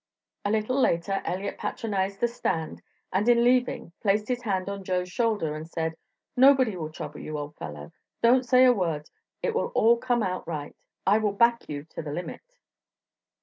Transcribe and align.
A 0.43 0.49
little 0.49 0.79
later 0.81 1.21
Elliott 1.25 1.59
patronized 1.59 2.21
the 2.21 2.27
stand, 2.27 2.81
and 3.13 3.29
in 3.29 3.43
leaving 3.43 3.91
placed 4.01 4.29
his 4.29 4.41
hand 4.41 4.67
on 4.67 4.83
Joe's 4.83 5.09
shoulder 5.09 5.53
and 5.55 5.69
said: 5.69 5.93
"Nobody 6.35 6.75
will 6.75 6.91
trouble 6.91 7.19
you, 7.19 7.37
old 7.37 7.55
fellow. 7.57 7.91
Don't 8.23 8.43
say 8.47 8.65
a 8.65 8.73
word; 8.73 9.11
it 9.43 9.53
will 9.53 9.67
all 9.75 9.97
come 9.97 10.23
out 10.23 10.47
right. 10.47 10.75
I 11.05 11.19
will 11.19 11.33
back 11.33 11.69
you 11.69 11.83
to 11.91 12.01
the 12.01 12.11
limit." 12.13 12.41